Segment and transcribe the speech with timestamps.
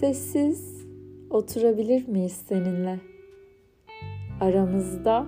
[0.00, 0.86] Sessiz
[1.30, 3.00] oturabilir miyiz seninle?
[4.40, 5.26] Aramızda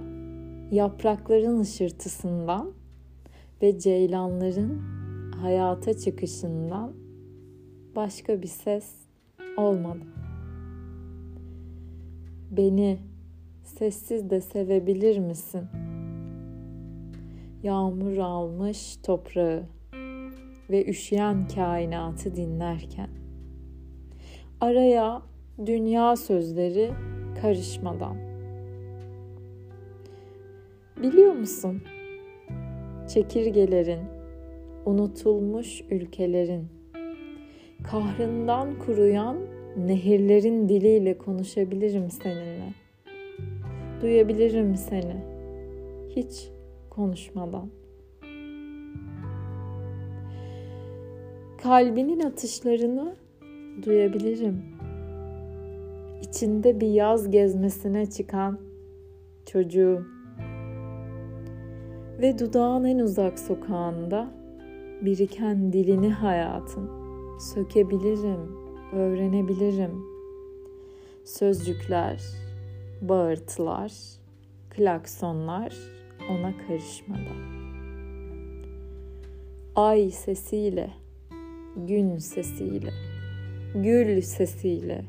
[0.71, 2.73] yaprakların ışırtısından
[3.63, 4.79] ve ceylanların
[5.33, 6.93] hayata çıkışından
[7.97, 8.95] başka bir ses
[9.57, 10.05] olmadı.
[12.51, 12.99] Beni
[13.65, 15.65] sessiz de sevebilir misin?
[17.63, 19.63] Yağmur almış toprağı
[20.71, 23.26] ve üşüyen kainatı dinlerken
[24.61, 25.23] araya
[25.67, 26.91] dünya sözleri
[27.43, 28.17] karışmadan.
[31.03, 31.83] Biliyor musun?
[33.09, 34.01] Çekirgelerin,
[34.87, 36.69] unutulmuş ülkelerin,
[37.85, 39.37] kahrından kuruyan
[39.77, 42.73] nehirlerin diliyle konuşabilirim seninle.
[44.03, 45.17] Duyabilirim seni.
[46.17, 46.49] Hiç
[46.91, 47.71] konuşmadan.
[51.63, 53.17] Kalbinin atışlarını
[53.83, 54.63] duyabilirim.
[56.23, 58.59] İçinde bir yaz gezmesine çıkan
[59.47, 60.07] çocuğu
[62.21, 64.31] ve dudağın en uzak sokağında
[65.03, 67.07] biriken dilini hayatın
[67.39, 68.57] sökebilirim,
[68.93, 70.05] öğrenebilirim.
[71.25, 72.23] Sözcükler,
[73.03, 73.93] bağırtılar,
[74.71, 75.77] klaksonlar
[76.31, 77.57] ona karışmadan.
[79.77, 80.91] Ay sesiyle
[81.77, 82.91] gün sesiyle,
[83.83, 85.05] gül sesiyle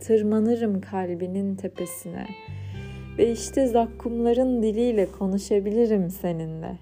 [0.00, 2.26] tırmanırım kalbinin tepesine
[3.18, 6.78] ve işte zakkumların diliyle konuşabilirim seninle.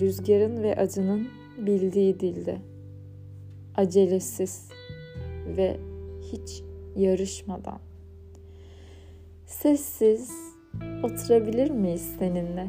[0.00, 2.56] Rüzgarın ve acının bildiği dilde.
[3.76, 4.68] Acelesiz
[5.56, 5.76] ve
[6.32, 6.62] hiç
[6.96, 7.80] yarışmadan.
[9.46, 10.30] Sessiz
[11.02, 12.66] oturabilir miyiz seninle?